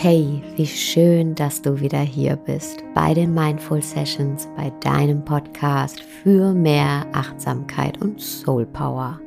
[0.00, 6.00] Hey, wie schön, dass du wieder hier bist bei den Mindful Sessions, bei deinem Podcast
[6.00, 9.20] für mehr Achtsamkeit und Soul Power.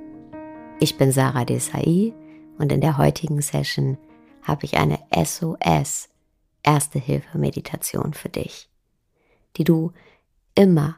[0.80, 2.14] Ich bin Sarah Desai
[2.58, 3.98] und in der heutigen Session
[4.44, 6.08] habe ich eine SOS
[6.64, 8.70] Erste Hilfe Meditation für dich,
[9.58, 9.92] die du
[10.56, 10.96] immer,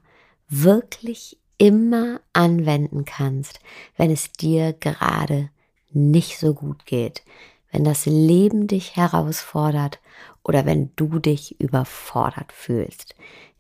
[0.49, 3.59] wirklich immer anwenden kannst,
[3.97, 5.49] wenn es dir gerade
[5.89, 7.23] nicht so gut geht,
[7.73, 9.99] wenn das Leben dich herausfordert
[10.43, 13.15] oder wenn du dich überfordert fühlst.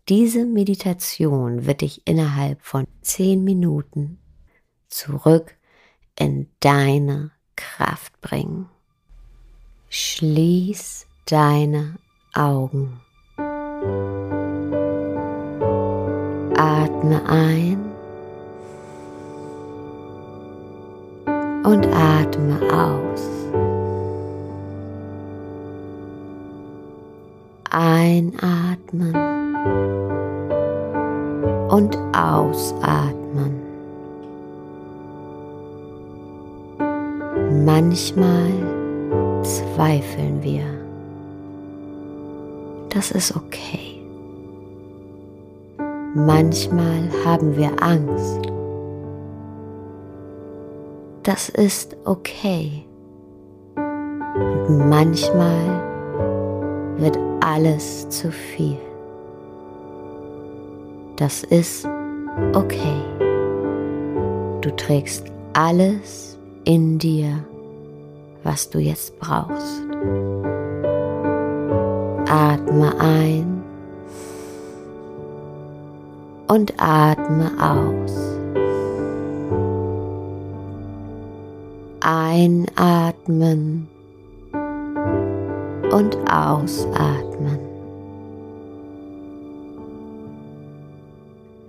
[0.07, 4.19] Diese Meditation wird dich innerhalb von zehn Minuten
[4.87, 5.55] zurück
[6.17, 8.69] in deine Kraft bringen.
[9.89, 11.95] Schließ deine
[12.33, 13.01] Augen.
[16.55, 17.91] Atme ein
[21.63, 23.32] und atme aus.
[27.73, 29.15] Einatmen
[31.69, 33.59] und ausatmen.
[37.65, 38.51] Manchmal
[39.41, 40.65] zweifeln wir.
[42.89, 43.99] Das ist okay.
[46.13, 48.51] Manchmal haben wir Angst.
[51.23, 52.85] Das ist okay.
[53.75, 55.92] Und manchmal
[56.97, 58.77] wird alles zu viel.
[61.15, 61.87] Das ist
[62.53, 63.01] okay.
[64.61, 67.43] Du trägst alles in dir,
[68.43, 69.81] was du jetzt brauchst.
[72.27, 73.63] Atme ein
[76.47, 78.17] und atme aus.
[82.01, 83.87] Einatmen
[85.93, 87.59] und ausatmen.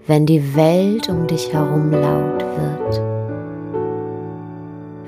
[0.06, 3.02] Wenn die Welt um dich herum laut wird,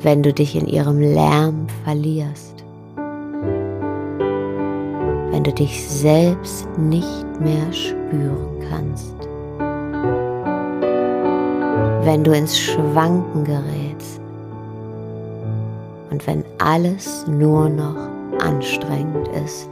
[0.03, 2.65] wenn du dich in ihrem Lärm verlierst,
[5.31, 9.17] wenn du dich selbst nicht mehr spüren kannst,
[12.05, 14.21] wenn du ins Schwanken gerätst
[16.11, 18.16] und wenn alles nur noch
[18.47, 19.69] anstrengend ist,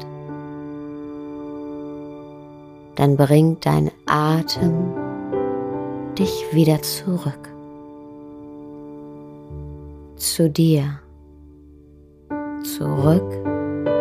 [2.97, 4.93] dann bringt dein Atem
[6.19, 7.49] dich wieder zurück
[10.17, 11.01] zu dir,
[12.63, 13.31] zurück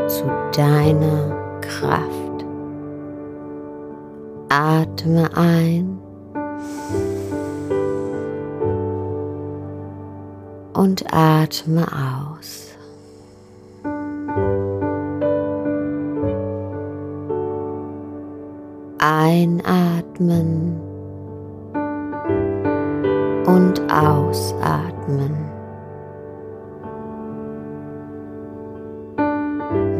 [0.07, 0.25] zu
[0.55, 2.45] deiner Kraft.
[4.49, 5.99] Atme ein
[10.73, 12.72] und atme aus.
[19.05, 20.79] Einatmen
[23.45, 25.35] und ausatmen.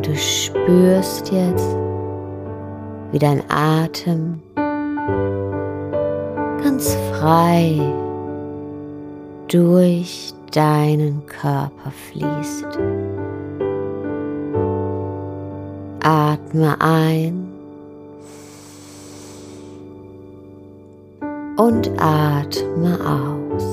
[0.02, 1.76] Du spürst jetzt,
[3.12, 4.42] wie dein Atem
[6.64, 7.82] ganz frei
[9.50, 12.80] durch deinen Körper fließt.
[16.06, 17.53] Atme ein
[21.58, 23.64] und atme aus.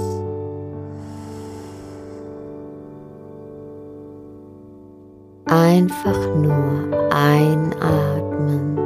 [5.46, 8.78] Einfach nur einatmen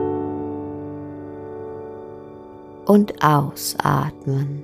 [2.86, 4.62] und ausatmen.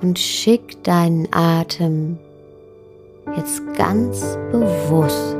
[0.00, 2.18] Und schick deinen Atem
[3.36, 5.36] jetzt ganz bewusst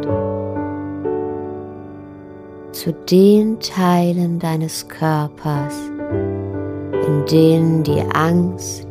[2.79, 5.75] zu den Teilen deines Körpers,
[6.93, 8.87] in denen die Angst,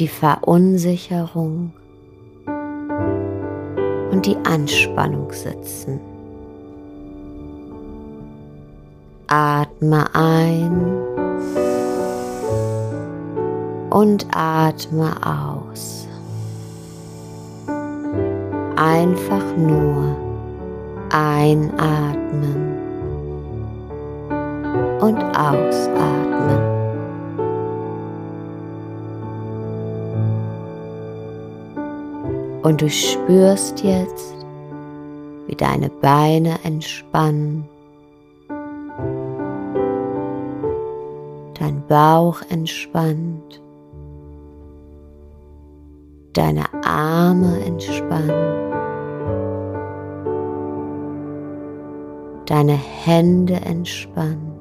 [0.00, 1.72] die Verunsicherung
[4.10, 6.00] und die Anspannung sitzen.
[9.28, 10.92] Atme ein
[13.90, 16.08] und atme aus.
[18.74, 20.23] Einfach nur
[21.10, 22.74] einatmen
[25.00, 26.74] und ausatmen.
[32.62, 34.34] Und du spürst jetzt,
[35.46, 37.68] wie deine Beine entspannen,
[41.58, 43.60] dein Bauch entspannt,
[46.32, 48.63] deine Arme entspannen,
[52.46, 54.52] deine Hände entspannen,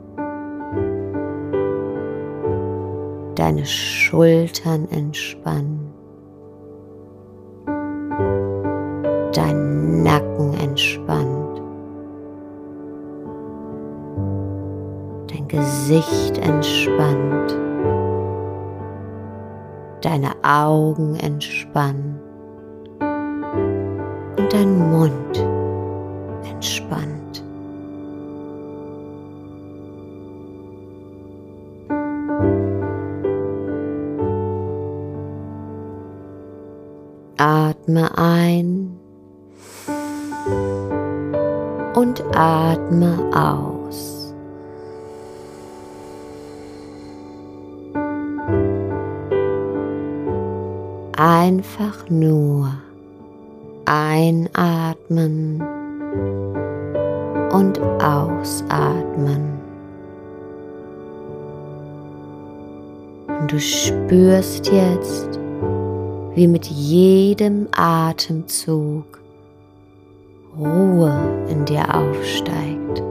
[3.35, 5.91] deine Schultern entspannen,
[9.33, 11.61] dein Nacken entspannt,
[15.27, 17.57] dein Gesicht entspannt
[20.03, 22.19] deine Augen entspannen
[24.37, 25.45] und dein Mund
[26.49, 27.12] entspannt.
[37.83, 38.97] Atme ein
[41.95, 44.23] und atme aus.
[51.17, 52.73] einfach nur
[53.85, 55.61] einatmen
[57.51, 59.59] und ausatmen.
[63.27, 65.39] Und du spürst jetzt,
[66.35, 69.05] wie mit jedem Atemzug
[70.57, 73.01] Ruhe in dir aufsteigt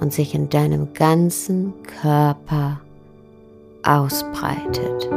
[0.00, 2.80] und sich in deinem ganzen Körper
[3.82, 5.08] ausbreitet.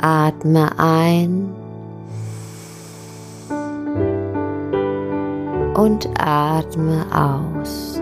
[0.00, 1.48] Atme ein
[5.74, 7.97] und atme aus.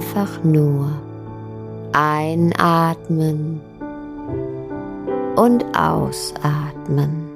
[0.00, 0.88] Einfach nur
[1.92, 3.60] einatmen
[5.36, 7.28] und ausatmen.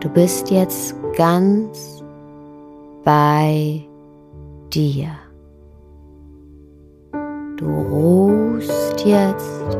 [0.00, 2.04] Du bist jetzt ganz
[3.04, 3.82] bei
[4.70, 5.08] dir.
[7.56, 9.78] Du ruhst jetzt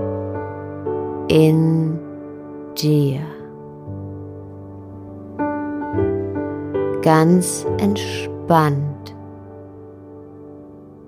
[1.28, 1.98] in
[2.74, 3.20] dir.
[7.02, 8.35] Ganz entspannt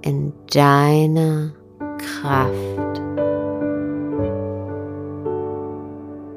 [0.02, 1.52] in deiner
[1.98, 3.00] Kraft.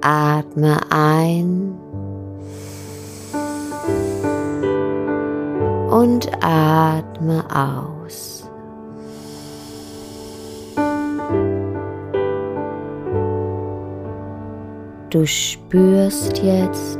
[0.02, 1.76] Atme ein
[5.90, 8.50] und atme aus.
[15.10, 17.00] Du spürst jetzt,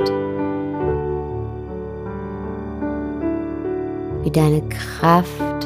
[4.32, 5.62] deine Kraft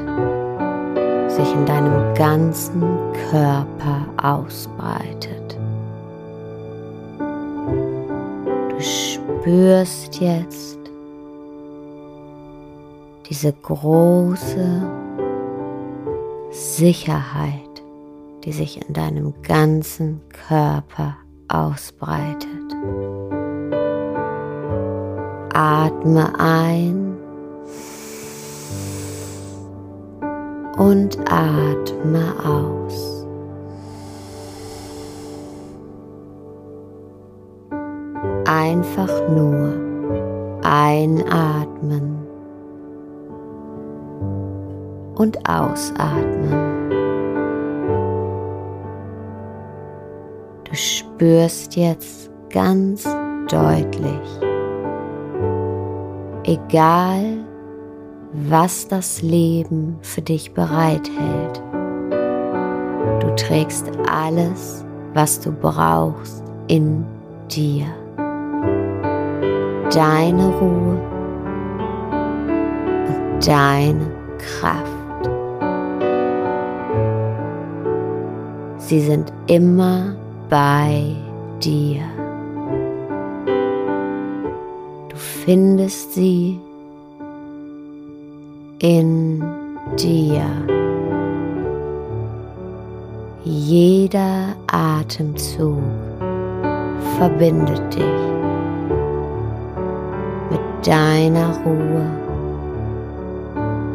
[1.28, 2.82] sich in deinem ganzen
[3.30, 5.58] Körper ausbreitet.
[8.70, 10.78] Du spürst jetzt,
[13.28, 14.82] diese große
[16.50, 17.82] Sicherheit,
[18.44, 21.16] die sich in deinem ganzen Körper
[21.48, 22.46] ausbreitet.
[25.52, 27.05] Atme ein
[30.76, 33.26] und atme aus.
[38.44, 39.72] Einfach nur
[40.62, 42.18] einatmen
[45.14, 46.90] und ausatmen.
[50.64, 53.04] Du spürst jetzt ganz
[53.48, 54.40] deutlich,
[56.44, 57.45] egal
[58.32, 61.62] was das Leben für dich bereithält,
[63.20, 67.04] du trägst alles, was du brauchst, in
[67.50, 67.86] dir.
[69.92, 71.00] Deine Ruhe
[73.08, 74.96] und deine Kraft.
[78.78, 80.14] Sie sind immer
[80.48, 81.14] bei
[81.60, 82.02] dir.
[85.08, 86.60] Du findest sie
[88.78, 89.42] in
[89.98, 90.44] dir.
[93.44, 95.82] Jeder Atemzug
[97.16, 98.04] verbindet dich
[100.50, 102.06] mit deiner Ruhe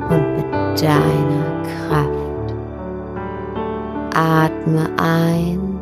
[0.09, 2.53] und mit deiner Kraft.
[4.13, 5.79] Atme ein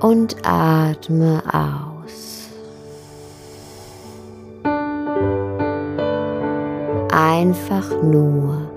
[0.00, 2.43] und atme aus.
[7.44, 8.70] Einfach nur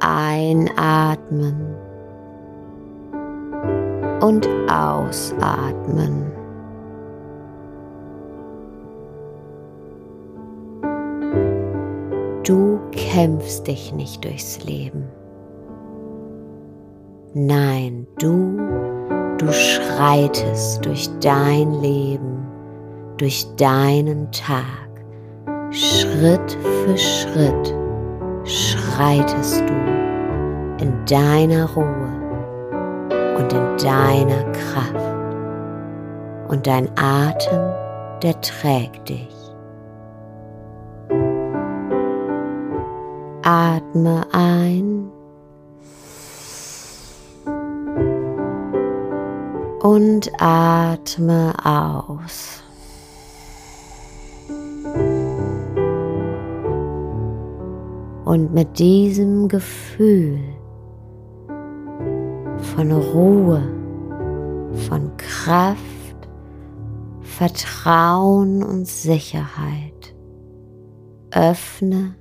[0.00, 1.74] einatmen
[4.22, 6.28] und ausatmen.
[13.18, 15.04] kämpfst dich nicht durchs Leben.
[17.34, 18.56] Nein, du,
[19.38, 22.46] du schreitest durch dein Leben,
[23.16, 24.62] durch deinen Tag.
[25.72, 27.77] Schritt für Schritt
[28.48, 29.74] schreitest du
[30.80, 32.18] in deiner Ruhe
[33.36, 35.16] und in deiner Kraft.
[36.48, 37.60] Und dein Atem,
[38.22, 39.36] der trägt dich.
[43.42, 45.10] Atme ein
[49.82, 52.62] und atme aus.
[58.28, 60.38] Und mit diesem Gefühl
[62.58, 63.62] von Ruhe,
[64.86, 66.28] von Kraft,
[67.22, 70.14] Vertrauen und Sicherheit
[71.30, 72.16] öffne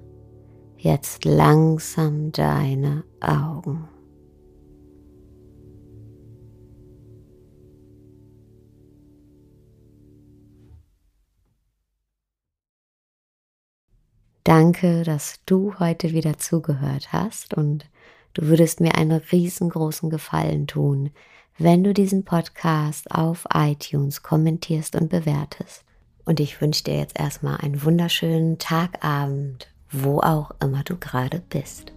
[0.77, 3.89] jetzt langsam deine Augen.
[14.47, 17.85] Danke, dass du heute wieder zugehört hast und
[18.33, 21.09] du würdest mir einen riesengroßen Gefallen tun,
[21.57, 25.83] wenn du diesen Podcast auf iTunes kommentierst und bewertest.
[26.23, 31.91] Und ich wünsche dir jetzt erstmal einen wunderschönen Tagabend, wo auch immer du gerade bist.